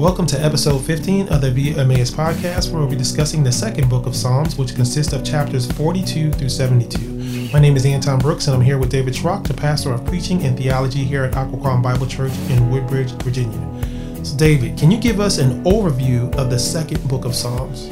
[0.00, 3.90] Welcome to episode 15 of the Via Emmaus podcast, where we'll be discussing the second
[3.90, 7.50] book of Psalms, which consists of chapters 42 through 72.
[7.52, 10.42] My name is Anton Brooks, and I'm here with David Schrock, the pastor of preaching
[10.44, 14.24] and theology here at Occoquan Bible Church in Woodbridge, Virginia.
[14.24, 17.90] So, David, can you give us an overview of the second book of Psalms?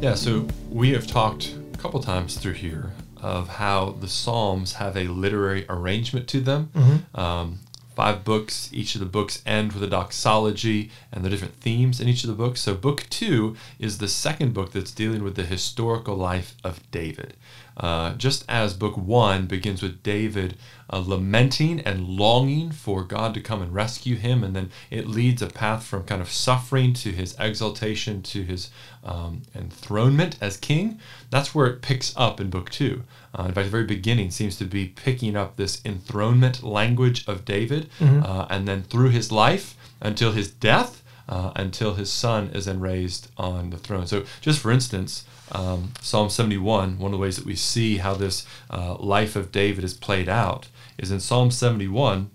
[0.00, 4.96] Yeah, so we have talked a couple times through here of how the Psalms have
[4.96, 6.70] a literary arrangement to them.
[6.74, 7.20] Mm-hmm.
[7.20, 7.58] Um,
[7.94, 8.70] five books.
[8.72, 12.28] Each of the books end with a doxology and the different themes in each of
[12.28, 12.60] the books.
[12.60, 17.34] So, book two is the second book that's dealing with the historical life of David.
[17.76, 20.56] Uh, just as book one begins with David
[20.92, 25.42] uh, lamenting and longing for God to come and rescue him, and then it leads
[25.42, 28.70] a path from kind of suffering to his exaltation to his
[29.04, 30.98] um, enthronement as king.
[31.30, 33.02] That's where it picks up in book two.
[33.38, 37.44] Uh, in fact, the very beginning seems to be picking up this enthronement language of
[37.44, 38.22] David, mm-hmm.
[38.24, 41.02] Uh, and then through his life until his death.
[41.26, 44.06] Uh, until his son is then raised on the throne.
[44.06, 48.12] So, just for instance, um, Psalm 71, one of the ways that we see how
[48.12, 52.30] this uh, life of David is played out is in Psalm 71,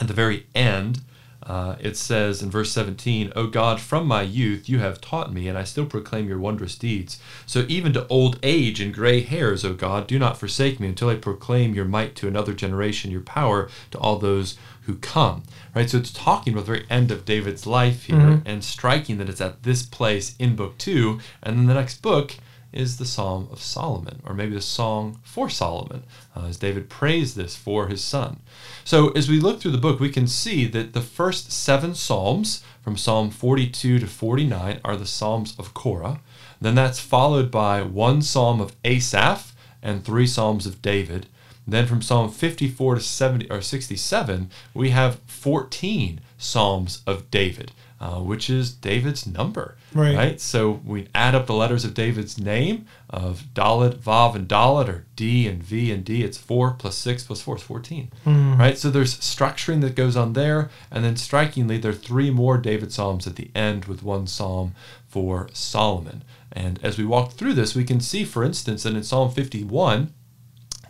[0.00, 1.00] at the very end,
[1.42, 5.48] uh, it says in verse 17, O God, from my youth you have taught me,
[5.48, 7.18] and I still proclaim your wondrous deeds.
[7.46, 11.08] So even to old age and gray hairs, O God, do not forsake me until
[11.08, 15.44] I proclaim your might to another generation, your power to all those who come.
[15.74, 15.88] Right?
[15.88, 18.48] So it's talking about the very end of David's life here mm-hmm.
[18.48, 21.20] and striking that it's at this place in book two.
[21.42, 22.36] And then the next book
[22.72, 26.04] is the Psalm of Solomon, or maybe the song for Solomon,
[26.36, 28.40] uh, as David prays this for his son.
[28.84, 32.62] So, as we look through the book, we can see that the first seven Psalms,
[32.82, 36.20] from Psalm 42 to 49, are the Psalms of Korah.
[36.60, 41.26] Then that's followed by one Psalm of Asaph and three Psalms of David.
[41.66, 48.18] Then from Psalm 54 to 70 or 67, we have 14 Psalms of David, uh,
[48.18, 49.76] which is David's number.
[49.92, 50.16] Right.
[50.16, 50.40] right.
[50.40, 55.06] So we add up the letters of David's name of Dalet, Vav, and Dalet, or
[55.16, 56.22] D and V and D.
[56.24, 58.10] It's four plus six plus four is 14.
[58.24, 58.58] Mm.
[58.58, 58.78] Right.
[58.78, 60.70] So there's structuring that goes on there.
[60.90, 64.74] And then strikingly, there are three more David Psalms at the end with one Psalm
[65.06, 66.24] for Solomon.
[66.52, 70.12] And as we walk through this, we can see, for instance, that in Psalm 51,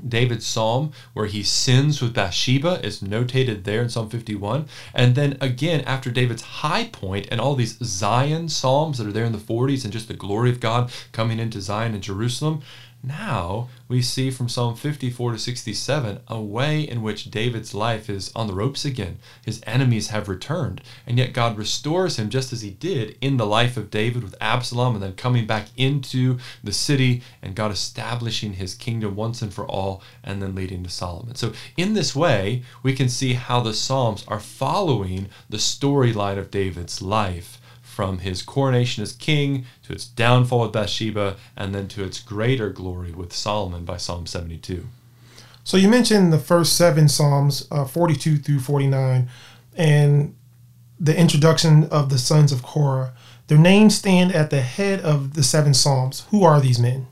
[0.06, 4.66] David's psalm where he sins with Bathsheba is notated there in Psalm 51.
[4.94, 9.24] And then again, after David's high point and all these Zion psalms that are there
[9.24, 12.62] in the 40s and just the glory of God coming into Zion and Jerusalem,
[13.02, 18.30] now we see from Psalm 54 to 67 a way in which David's life is
[18.36, 19.18] on the ropes again.
[19.44, 23.46] His enemies have returned, and yet God restores him just as he did in the
[23.46, 28.54] life of David with Absalom and then coming back into the city and God establishing
[28.54, 31.36] his kingdom once and for all and then leading to Solomon.
[31.36, 36.50] So, in this way, we can see how the Psalms are following the storyline of
[36.50, 37.60] David's life
[38.00, 42.70] from his coronation as king to its downfall with Bathsheba and then to its greater
[42.70, 44.86] glory with Solomon by Psalm 72.
[45.64, 49.28] So you mentioned the first seven Psalms, uh, 42 through 49,
[49.76, 50.34] and
[50.98, 53.12] the introduction of the sons of Korah.
[53.48, 56.24] Their names stand at the head of the seven Psalms.
[56.30, 57.06] Who are these men?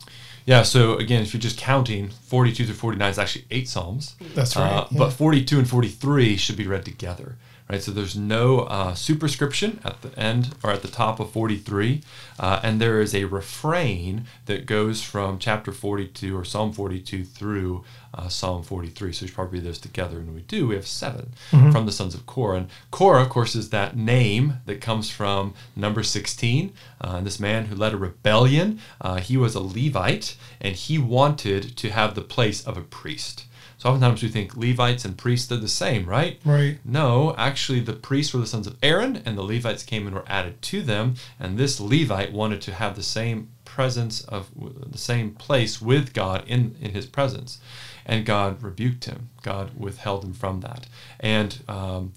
[0.47, 4.17] Yeah, so again, if you're just counting, 42 through 49 is actually eight Psalms.
[4.35, 4.73] That's right.
[4.73, 4.99] Uh, yeah.
[4.99, 7.37] But 42 and 43 should be read together
[7.71, 7.83] right?
[7.83, 12.03] So there's no uh, superscription at the end or at the top of 43,
[12.39, 17.85] uh, and there is a refrain that goes from chapter 42 or Psalm 42 through
[18.15, 19.13] uh, Psalm 43.
[19.13, 20.69] So we should probably read those together, and we do.
[20.69, 21.71] We have 7 mm-hmm.
[21.71, 25.55] from the sons of Korah, and Korah, of course, is that name that comes from
[25.77, 26.73] number 16.
[27.01, 30.99] Uh, and this man who led a rebellion, uh, he was a Levite, and he
[30.99, 33.45] wanted to have the place of a priest.
[33.79, 36.41] So oftentimes we think Levites and priests are the same, right?
[36.45, 36.79] Right.
[36.85, 40.25] No, actually, the priests were the sons of Aaron, and the Levites came and were
[40.27, 41.15] added to them.
[41.39, 44.49] And this Levite wanted to have the same presence of
[44.91, 47.61] the same place with God in, in his presence.
[48.05, 50.87] And God rebuked him, God withheld him from that.
[51.21, 52.15] And um,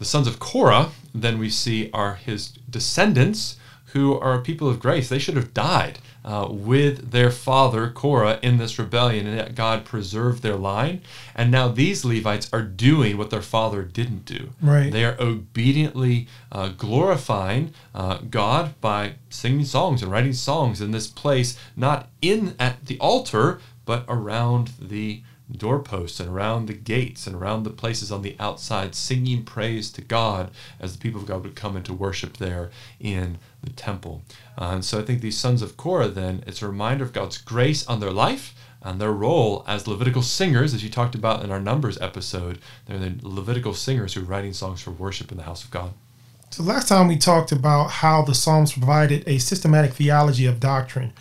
[0.00, 3.56] the sons of Korah, then we see, are his descendants
[3.92, 5.08] who are people of grace.
[5.08, 9.84] They should have died uh, with their father Korah in this rebellion, and yet God
[9.84, 11.00] preserved their line.
[11.34, 14.50] And now these Levites are doing what their father didn't do.
[14.60, 14.92] Right.
[14.92, 21.06] They are obediently uh, glorifying uh, God by singing songs and writing songs in this
[21.06, 27.34] place, not in at the altar, but around the doorposts and around the gates and
[27.34, 31.42] around the places on the outside, singing praise to God as the people of God
[31.42, 34.22] would come into worship there in the temple.
[34.56, 37.38] Uh, and so I think these sons of Korah, then, it's a reminder of God's
[37.38, 41.50] grace on their life and their role as Levitical singers, as you talked about in
[41.50, 42.58] our Numbers episode.
[42.86, 45.92] They're the Levitical singers who are writing songs for worship in the house of God.
[46.50, 51.12] So last time we talked about how the Psalms provided a systematic theology of doctrine.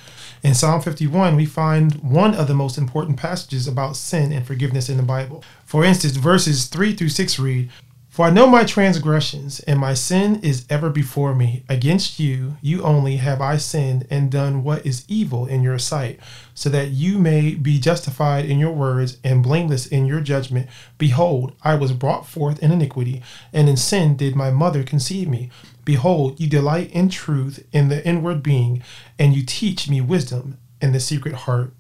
[0.42, 4.88] In Psalm 51, we find one of the most important passages about sin and forgiveness
[4.88, 5.44] in the Bible.
[5.66, 7.70] For instance, verses 3 through 6 read,
[8.18, 11.62] For I know my transgressions, and my sin is ever before me.
[11.70, 16.20] Against you, you only, have I sinned and done what is evil in your sight,
[16.56, 20.68] so that you may be justified in your words and blameless in your judgment.
[20.98, 23.22] Behold, I was brought forth in iniquity,
[23.54, 25.52] and in sin did my mother conceive me.
[25.86, 28.82] Behold, you delight in truth in the inward being,
[29.20, 31.72] and you teach me wisdom in the secret heart.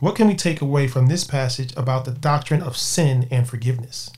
[0.00, 4.10] What can we take away from this passage about the doctrine of sin and forgiveness?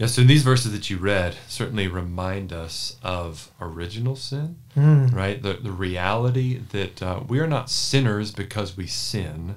[0.00, 5.12] Yes, so these verses that you read certainly remind us of original sin, Mm.
[5.14, 5.42] right?
[5.42, 9.56] The, the reality that uh, we are not sinners because we sin.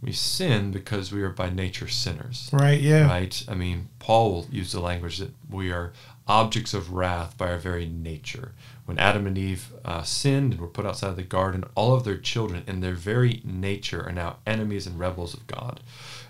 [0.00, 3.06] We sin because we are by nature sinners, Right, yeah.
[3.08, 3.44] right?
[3.46, 5.92] I mean, Paul will use the language that we are
[6.26, 8.52] objects of wrath by our very nature.
[8.88, 12.04] When Adam and Eve uh, sinned and were put outside of the garden, all of
[12.04, 15.80] their children in their very nature are now enemies and rebels of God.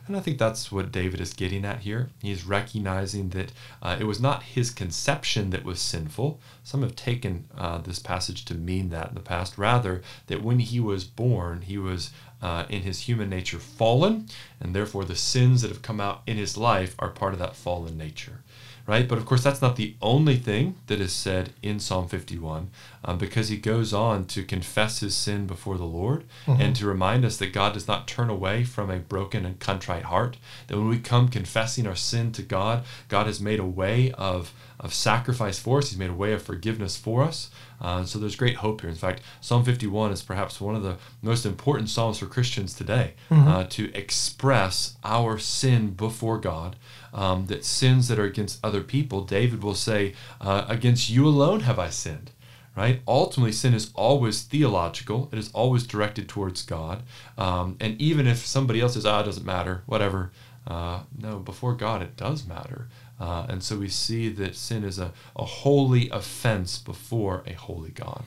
[0.08, 2.10] And I think that's what David is getting at here.
[2.20, 6.40] He's recognizing that uh, it was not his conception that was sinful.
[6.64, 9.56] Some have taken uh, this passage to mean that in the past.
[9.56, 12.10] Rather, that when he was born, he was
[12.42, 14.26] uh, in his human nature fallen,
[14.60, 17.54] and therefore the sins that have come out in his life are part of that
[17.54, 18.42] fallen nature
[18.88, 19.06] right?
[19.06, 22.70] But of course, that's not the only thing that is said in Psalm 51,
[23.04, 27.24] um, because he goes on to confess his sin before the Lord and to remind
[27.26, 30.38] us that God does not turn away from a broken and contrite heart.
[30.68, 34.52] That when we come confessing our sin to God, God has made a way of
[34.80, 35.90] of sacrifice for us.
[35.90, 37.50] He's made a way of forgiveness for us.
[37.80, 38.88] Uh, so there's great hope here.
[38.90, 43.14] In fact, Psalm 51 is perhaps one of the most important psalms for Christians today
[43.48, 46.76] uh, to express our sin before God.
[47.12, 51.60] Um, that sins that are against other people, David will say, uh, "Against you alone
[51.60, 52.30] have I sinned."
[52.76, 53.02] Right?
[53.08, 55.28] Ultimately, sin is always theological.
[55.32, 57.02] It is always directed towards God.
[57.36, 60.30] Um, and even if somebody else says, "Ah, it doesn't matter," whatever.
[60.66, 62.88] Uh, no, before God, it does matter.
[63.18, 67.90] Uh, and so we see that sin is a, a holy offense before a holy
[67.90, 68.22] God.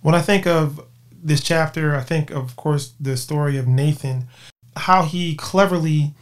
[0.00, 0.80] When I think of
[1.12, 4.26] this chapter, I think, of course, the story of Nathan,
[4.76, 6.14] how he cleverly,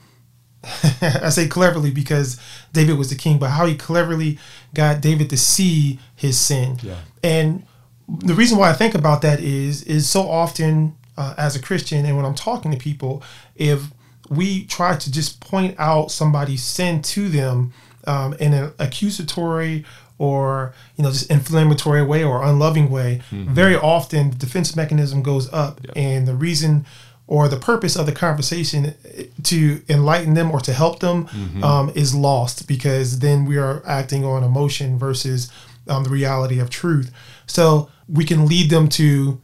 [1.03, 2.41] I say cleverly because
[2.73, 4.39] David was the king, but how he cleverly
[4.75, 6.79] got David to see his sin.
[6.83, 6.97] Yeah.
[7.23, 7.65] And
[8.09, 12.05] the reason why I think about that is, is so often uh, as a Christian,
[12.05, 13.23] and when I'm talking to people,
[13.57, 13.91] if
[14.29, 17.73] we try to just point out somebody's sin to them
[18.07, 19.85] um, in an accusatory
[20.19, 25.53] or you know just inflammatory way or unloving way, very often the defense mechanism goes
[25.53, 26.87] up, and the reason
[27.27, 28.95] or the purpose of the conversation
[29.43, 31.27] to enlighten them or to help them
[31.63, 35.51] um, is lost because then we are acting on emotion versus
[35.89, 37.11] um, the reality of truth.
[37.47, 39.41] So we can lead them to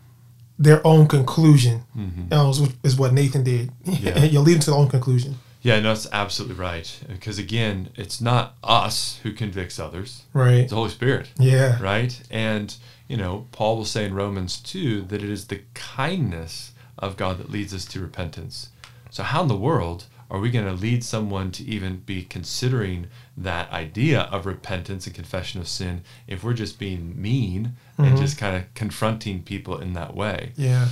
[0.59, 1.85] their own conclusion.
[2.31, 3.71] is what- is what Nathan did.
[3.85, 4.25] Yeah.
[4.25, 5.38] you lead them to their own conclusion.
[5.62, 6.88] Yeah, no, that's absolutely right.
[7.09, 10.61] Because again, it's not us who convicts others, Right.
[10.61, 11.79] it's the Holy Spirit, Yeah.
[11.82, 12.19] right?
[12.31, 12.75] And,
[13.09, 17.38] you know, Paul will say in Romans 2 that it is the kindness of God
[17.38, 18.70] that leads us to repentance.
[19.11, 23.08] So, how in the world are we going to lead someone to even be considering
[23.37, 28.17] that idea of repentance and confession of sin if we're just being mean and mm-hmm.
[28.17, 30.53] just kind of confronting people in that way?
[30.56, 30.89] Yeah.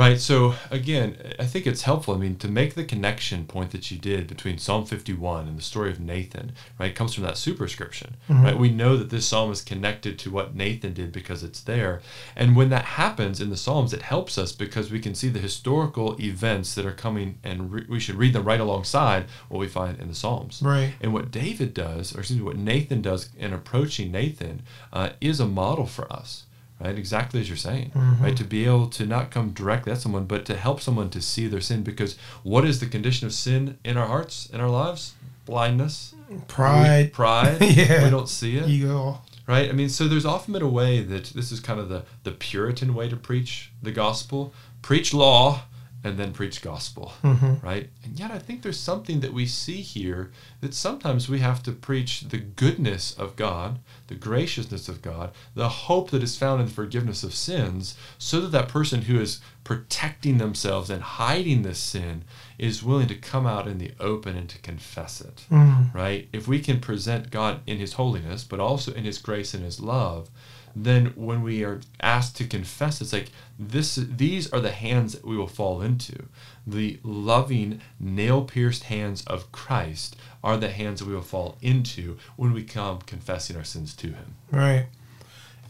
[0.00, 0.18] Right.
[0.18, 2.14] So again, I think it's helpful.
[2.14, 5.62] I mean, to make the connection point that you did between Psalm 51 and the
[5.62, 8.58] story of Nathan, right, comes from that superscription, right?
[8.58, 12.00] We know that this psalm is connected to what Nathan did because it's there.
[12.34, 15.38] And when that happens in the Psalms, it helps us because we can see the
[15.38, 19.68] historical events that are coming and re- we should read them right alongside what we
[19.68, 20.62] find in the Psalms.
[20.64, 20.94] Right.
[21.00, 25.40] And what David does, or excuse me, what Nathan does in approaching Nathan, uh, is
[25.40, 26.46] a model for us,
[26.80, 26.96] right?
[26.96, 28.22] Exactly as you're saying, mm-hmm.
[28.22, 28.36] right?
[28.36, 31.46] To be able to not come directly at someone, but to help someone to see
[31.46, 31.82] their sin.
[31.82, 35.14] Because what is the condition of sin in our hearts, in our lives?
[35.46, 36.14] Blindness,
[36.48, 37.58] Pride, We- pride.
[37.60, 38.04] Yeah.
[38.04, 39.20] we don't see it, ego.
[39.48, 39.68] right?
[39.68, 42.30] I mean, so there's often been a way that this is kind of the the
[42.30, 45.62] Puritan way to preach the gospel: preach law
[46.02, 47.62] and then preach gospel Mhm.
[47.62, 47.90] right?
[48.04, 50.30] And yet, I think there's something that we see here
[50.62, 55.68] that sometimes we have to preach the goodness of God, the graciousness of God, the
[55.68, 59.40] hope that is found in the forgiveness of sins, so that that person who is
[59.64, 62.24] protecting themselves and hiding this sin
[62.58, 65.94] is willing to come out in the open and to confess it, Mm.
[65.94, 66.28] right?
[66.32, 69.78] If we can present God in His holiness, but also in His grace and His
[69.80, 70.28] love,
[70.74, 73.96] then when we are asked to confess, it's like this.
[73.96, 76.26] These are the hands that we will fall into.
[76.66, 80.14] The loving, nail-pierced hands of Christ
[80.44, 84.08] are the hands that we will fall into when we come confessing our sins to
[84.08, 84.34] Him.
[84.50, 84.86] Right.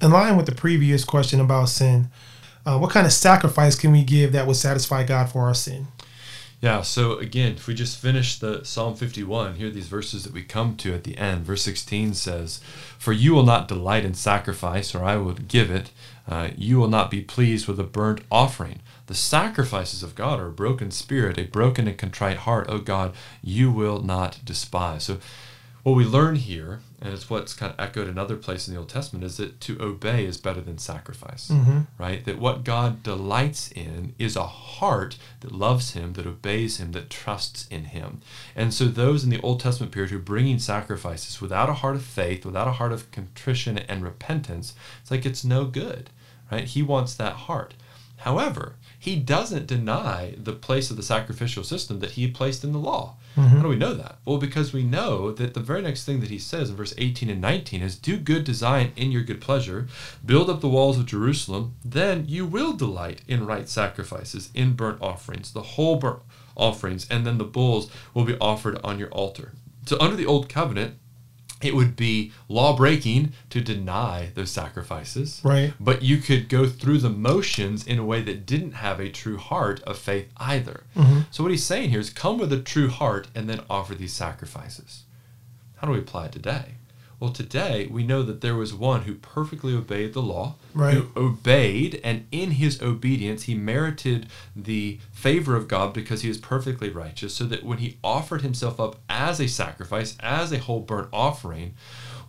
[0.03, 2.09] in line with the previous question about sin,
[2.67, 5.89] uh, what kind of sacrifice can we give that would satisfy God for our sin?
[6.61, 10.43] Yeah, so again, if we just finish the Psalm 51, here these verses that we
[10.43, 11.47] come to at the end.
[11.47, 12.61] Verse 16 says,
[12.99, 15.91] For you will not delight in sacrifice, or I will give it.
[16.29, 18.81] Uh, you will not be pleased with a burnt offering.
[19.07, 22.67] The sacrifices of God are a broken spirit, a broken and contrite heart.
[22.69, 25.05] O God, you will not despise.
[25.05, 25.19] So
[25.83, 28.81] what we learn here, and it's what's kind of echoed in other places in the
[28.81, 31.81] Old Testament, is that to obey is better than sacrifice, mm-hmm.
[31.99, 32.25] right?
[32.25, 37.09] That what God delights in is a heart that loves Him, that obeys Him, that
[37.09, 38.21] trusts in Him.
[38.55, 41.97] And so those in the Old Testament period who are bringing sacrifices without a heart
[41.97, 46.11] of faith, without a heart of contrition and repentance, it's like it's no good,
[46.53, 46.65] right?
[46.65, 47.75] He wants that heart.
[48.19, 52.79] However, he doesn't deny the place of the sacrificial system that he placed in the
[52.79, 53.17] law.
[53.37, 53.57] Mm-hmm.
[53.57, 54.19] How do we know that?
[54.25, 57.31] Well, because we know that the very next thing that he says in verse 18
[57.31, 59.87] and 19 is do good to Zion in your good pleasure,
[60.25, 65.01] build up the walls of Jerusalem, then you will delight in right sacrifices, in burnt
[65.01, 66.23] offerings, the whole burnt
[66.57, 69.53] offerings, and then the bulls will be offered on your altar.
[69.87, 70.97] So under the old covenant,
[71.63, 75.41] it would be law breaking to deny those sacrifices.
[75.45, 75.73] Right.
[75.79, 79.37] But you could go through the motions in a way that didn't have a true
[79.37, 80.85] heart of faith either.
[80.97, 81.21] Mm-hmm.
[81.31, 84.13] So what he's saying here is come with a true heart and then offer these
[84.13, 85.05] sacrifices.
[85.77, 86.75] How do we apply it today?
[87.21, 90.95] Well, today we know that there was one who perfectly obeyed the law, right.
[90.95, 96.39] who obeyed, and in his obedience he merited the favor of God because he was
[96.39, 100.81] perfectly righteous, so that when he offered himself up as a sacrifice, as a whole
[100.81, 101.75] burnt offering,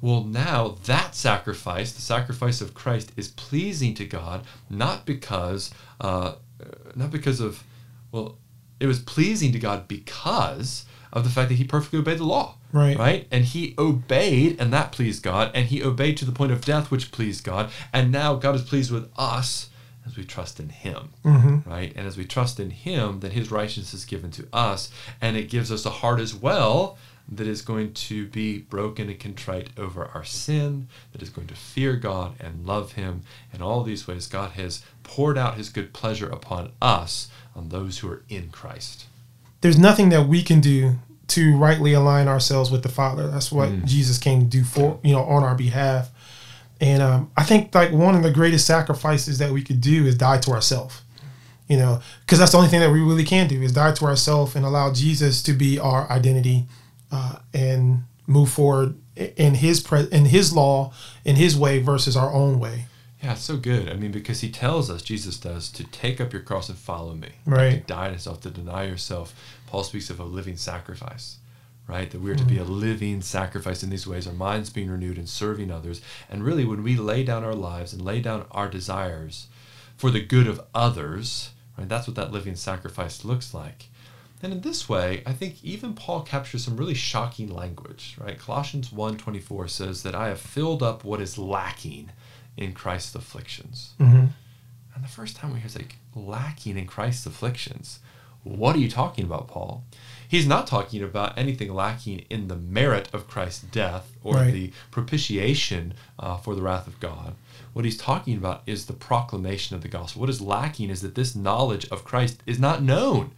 [0.01, 6.33] well, now that sacrifice, the sacrifice of Christ, is pleasing to God, not because, uh,
[6.95, 7.63] not because of,
[8.11, 8.37] well,
[8.81, 12.55] it was pleasing to God because of the fact that he perfectly obeyed the law.
[12.71, 12.97] Right.
[12.97, 13.27] Right?
[13.31, 15.51] And he obeyed, and that pleased God.
[15.53, 17.69] And he obeyed to the point of death, which pleased God.
[17.91, 19.69] And now God is pleased with us
[20.05, 21.09] as we trust in him.
[21.23, 21.69] Mm-hmm.
[21.69, 21.93] Right?
[21.95, 24.89] And as we trust in him, then his righteousness is given to us.
[25.21, 26.97] And it gives us a heart as well
[27.31, 31.55] that is going to be broken and contrite over our sin, that is going to
[31.55, 33.23] fear God and love him.
[33.53, 37.99] and all these ways, God has poured out his good pleasure upon us, on those
[37.99, 39.05] who are in Christ.
[39.61, 40.95] There's nothing that we can do
[41.29, 43.27] to rightly align ourselves with the Father.
[43.27, 43.85] That's what mm.
[43.85, 46.09] Jesus came to do for you know on our behalf.
[46.81, 50.15] And um, I think like one of the greatest sacrifices that we could do is
[50.17, 51.01] die to ourselves.
[51.67, 54.05] You know, because that's the only thing that we really can do is die to
[54.05, 56.65] ourselves and allow Jesus to be our identity
[57.13, 60.91] uh, and move forward in His pre- in His law,
[61.23, 62.87] in His way versus our own way.
[63.21, 63.87] Yeah, it's so good.
[63.87, 67.13] I mean, because he tells us, Jesus does, to take up your cross and follow
[67.13, 67.29] me.
[67.45, 67.85] Right.
[67.85, 69.35] To die to self, to deny yourself.
[69.67, 71.37] Paul speaks of a living sacrifice,
[71.87, 72.09] right?
[72.09, 72.47] That we're mm-hmm.
[72.47, 76.01] to be a living sacrifice in these ways, our minds being renewed and serving others.
[76.31, 79.47] And really, when we lay down our lives and lay down our desires
[79.97, 83.85] for the good of others, right, that's what that living sacrifice looks like.
[84.43, 88.39] And in this way, I think even Paul captures some really shocking language, right?
[88.39, 92.09] Colossians 1.24 says that I have filled up what is lacking
[92.57, 93.93] in Christ's afflictions.
[93.99, 94.27] Mm-hmm.
[94.93, 97.99] And the first time we hear it's like lacking in Christ's afflictions,
[98.43, 99.83] what are you talking about, Paul?
[100.27, 104.51] He's not talking about anything lacking in the merit of Christ's death or right.
[104.51, 107.35] the propitiation uh, for the wrath of God.
[107.73, 110.21] What he's talking about is the proclamation of the gospel.
[110.21, 113.31] What is lacking is that this knowledge of Christ is not known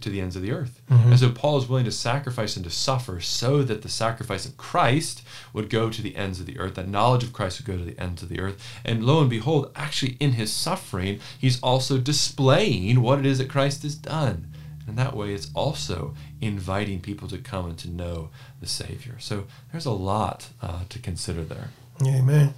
[0.00, 0.80] to the ends of the earth.
[0.90, 1.10] Mm-hmm.
[1.10, 4.56] And so Paul is willing to sacrifice and to suffer so that the sacrifice of
[4.56, 5.22] Christ
[5.52, 7.90] would go to the ends of the earth, that knowledge of Christ would go to
[7.90, 8.80] the ends of the earth.
[8.84, 13.48] And lo and behold, actually in his suffering, he's also displaying what it is that
[13.48, 14.48] Christ has done.
[14.86, 18.28] And that way, it's also inviting people to come and to know
[18.60, 19.16] the Savior.
[19.18, 21.70] So there's a lot uh, to consider there.
[22.02, 22.54] Amen.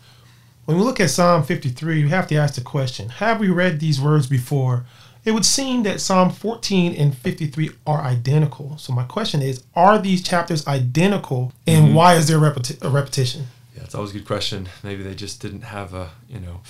[0.64, 3.78] When we look at Psalm 53, we have to ask the question Have we read
[3.78, 4.84] these words before?
[5.26, 8.78] It would seem that Psalm 14 and 53 are identical.
[8.78, 11.94] So my question is, are these chapters identical, and mm-hmm.
[11.94, 13.48] why is there repeti- a repetition?
[13.76, 14.68] Yeah, it's always a good question.
[14.84, 16.60] Maybe they just didn't have a you know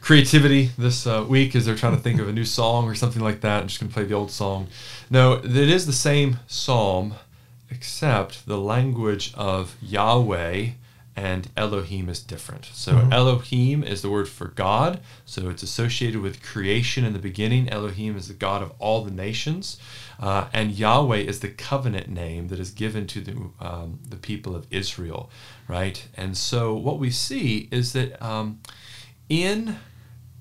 [0.00, 3.22] creativity this uh, week as they're trying to think of a new song or something
[3.22, 3.62] like that.
[3.62, 4.66] I'm just going to play the old song.
[5.08, 7.14] No, it is the same psalm,
[7.70, 10.70] except the language of Yahweh
[11.14, 12.70] and Elohim is different.
[12.72, 13.12] So mm-hmm.
[13.12, 17.68] Elohim is the word for God, so it's associated with creation in the beginning.
[17.68, 19.78] Elohim is the God of all the nations,
[20.18, 24.56] uh, and Yahweh is the covenant name that is given to the um, the people
[24.56, 25.30] of Israel,
[25.68, 26.06] right?
[26.14, 28.60] And so what we see is that um,
[29.28, 29.76] in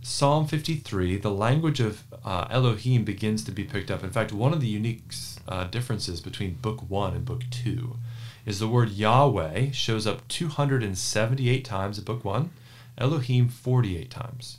[0.03, 4.03] Psalm 53, the language of uh, Elohim begins to be picked up.
[4.03, 5.03] In fact, one of the unique
[5.47, 7.97] uh, differences between Book One and Book Two
[8.45, 12.51] is the word Yahweh shows up 278 times in book one
[12.97, 14.57] Elohim 48 times.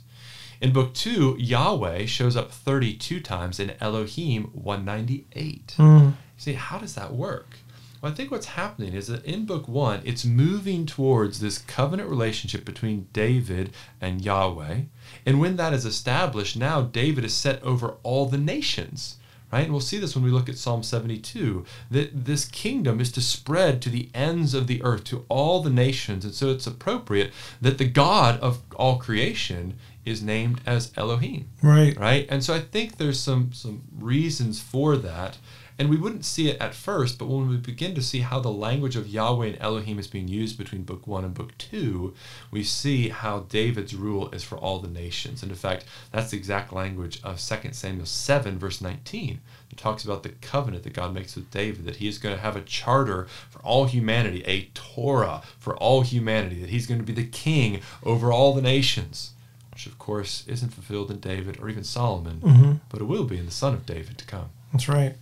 [0.61, 5.75] In book two, Yahweh shows up 32 times and Elohim 198.
[5.77, 6.13] Mm.
[6.37, 7.57] See, how does that work?
[8.01, 12.09] Well, I think what's happening is that in book one, it's moving towards this covenant
[12.09, 14.81] relationship between David and Yahweh.
[15.25, 19.17] And when that is established, now David is set over all the nations.
[19.53, 19.65] Right?
[19.65, 23.21] And we'll see this when we look at Psalm 72 that this kingdom is to
[23.21, 26.25] spread to the ends of the earth, to all the nations.
[26.25, 27.31] And so it's appropriate
[27.61, 31.49] that the God of all creation is named as Elohim.
[31.61, 31.95] Right.
[31.95, 32.25] Right?
[32.29, 35.37] And so I think there's some some reasons for that.
[35.79, 38.51] And we wouldn't see it at first, but when we begin to see how the
[38.51, 42.13] language of Yahweh and Elohim is being used between book one and book two,
[42.51, 45.41] we see how David's rule is for all the nations.
[45.41, 49.39] And in fact, that's the exact language of 2 Samuel 7, verse 19.
[49.71, 52.41] It talks about the covenant that God makes with David, that he is going to
[52.41, 57.05] have a charter for all humanity, a Torah for all humanity, that he's going to
[57.05, 59.31] be the king over all the nations
[59.71, 62.81] which of course isn't fulfilled in David or even Solomon, Mhm.
[62.89, 64.49] but it will be in the son of David to come.
[64.71, 65.15] That's right.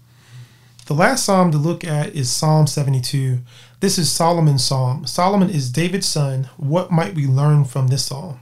[0.92, 3.40] The last psalm to look at is Psalm 72.
[3.80, 5.08] This is Solomon's psalm.
[5.08, 6.50] Solomon is David's son.
[6.58, 8.42] What might we learn from this psalm?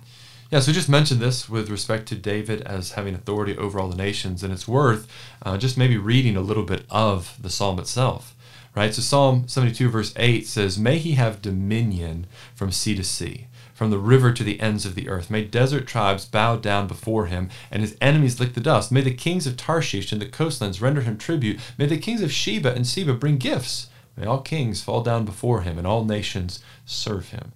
[0.49, 3.95] Yeah, so just mentioned this with respect to David as having authority over all the
[3.95, 5.07] nations, and it's worth
[5.43, 8.35] uh, just maybe reading a little bit of the psalm itself.
[8.75, 8.95] Right?
[8.95, 12.25] So Psalm 72, verse 8 says, May he have dominion
[12.55, 13.45] from sea to sea,
[13.79, 15.29] from the river to the ends of the earth.
[15.29, 18.91] May desert tribes bow down before him, and his enemies lick the dust.
[18.91, 21.61] May the kings of Tarshish and the coastlands render him tribute.
[21.77, 23.87] May the kings of Sheba and Seba bring gifts.
[24.17, 27.53] May all kings fall down before him, and all nations serve him.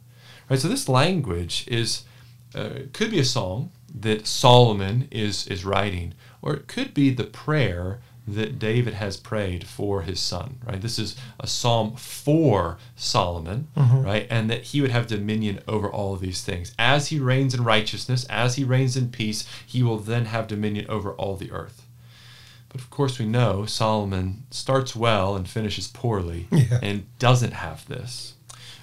[0.50, 0.58] Right?
[0.58, 2.06] So this language is
[2.56, 7.26] uh, could be a song that Solomon is is writing, or it could be the
[7.26, 10.58] prayer that David has prayed for his son.
[10.66, 15.90] Right, this is a psalm for Solomon, right, and that he would have dominion over
[15.90, 19.46] all of these things as he reigns in righteousness, as he reigns in peace.
[19.66, 21.82] He will then have dominion over all the earth.
[22.70, 26.80] But of course, we know Solomon starts well and finishes poorly, Yeah.
[26.82, 28.34] and doesn't have this,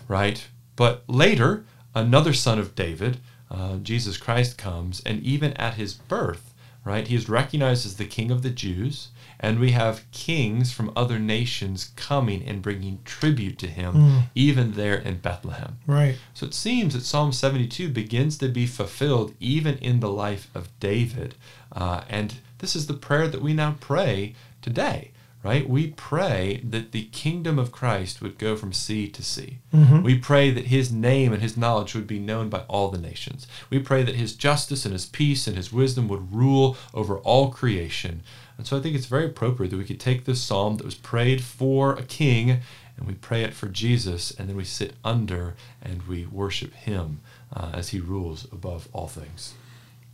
[0.07, 0.46] right?
[0.76, 3.18] But later, another son of David,
[3.50, 6.50] uh, Jesus Christ, comes, and even at his birth,
[6.85, 10.93] right, he is recognized as the king of the Jews, and we have kings from
[10.95, 13.95] other nations coming and bringing tribute to him,
[14.35, 15.79] even there in Bethlehem.
[15.87, 16.16] Right.
[16.35, 20.69] So it seems that Psalm 72 begins to be fulfilled even in the life of
[20.81, 21.35] David.
[21.73, 25.11] Uh, and this is the prayer that we now pray today,
[25.42, 25.68] right?
[25.68, 29.59] We pray that the kingdom of Christ would go from sea to sea.
[30.03, 33.46] We pray that his name and his knowledge would be known by all the nations.
[33.70, 37.50] We pray that his justice and his peace and his wisdom would rule over all
[37.50, 38.22] creation.
[38.59, 40.94] And so I think it's very appropriate that we could take this psalm that was
[40.94, 42.61] prayed for a king
[43.00, 47.20] and we pray it for Jesus, and then we sit under and we worship him
[47.50, 49.55] uh, as he rules above all things.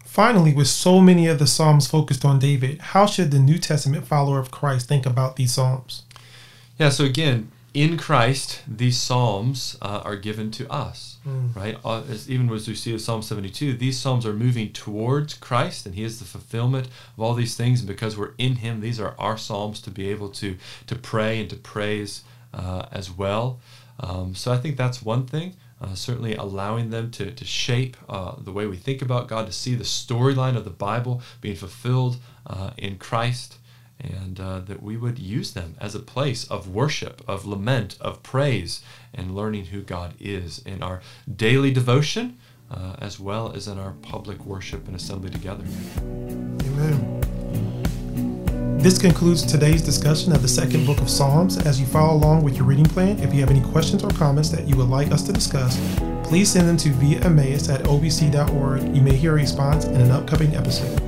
[0.06, 4.06] Finally, with so many of the psalms focused on David, how should the New Testament
[4.06, 6.04] follower of Christ think about these psalms?
[6.78, 11.18] Yeah, so again, in Christ, these psalms uh, are given to us,
[11.54, 11.76] right?
[11.84, 15.84] Uh, as, even as we see in Psalm 72, these psalms are moving towards Christ,
[15.84, 17.80] and He is the fulfillment of all these things.
[17.80, 21.38] And because we're in Him, these are our psalms to be able to to pray
[21.40, 22.22] and to praise
[22.54, 23.60] uh, as well.
[24.00, 25.54] Um, so I think that's one thing.
[25.78, 29.52] Uh, certainly allowing them to, to shape uh, the way we think about God, to
[29.52, 33.58] see the storyline of the Bible being fulfilled uh, in Christ
[34.00, 38.22] and uh, that we would use them as a place of worship, of lament, of
[38.22, 38.82] praise,
[39.14, 41.00] and learning who God is in our
[41.34, 42.38] daily devotion,
[42.70, 45.64] uh, as well as in our public worship and assembly together.
[45.98, 47.75] Amen.
[48.78, 51.56] This concludes today's discussion of the second book of Psalms.
[51.66, 54.50] As you follow along with your reading plan, if you have any questions or comments
[54.50, 55.76] that you would like us to discuss,
[56.22, 58.94] please send them to via Emmaus at obc.org.
[58.94, 61.00] You may hear a response in an upcoming episode.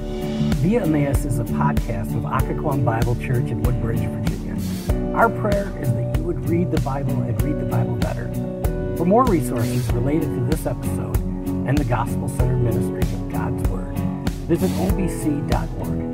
[0.57, 5.15] Via Emmaus is a podcast of Occoquan Bible Church in Woodbridge, Virginia.
[5.15, 8.29] Our prayer is that you would read the Bible and read the Bible better.
[8.97, 11.17] For more resources related to this episode
[11.69, 13.97] and the gospel centered ministry of God's Word,
[14.49, 16.08] visit obc.org.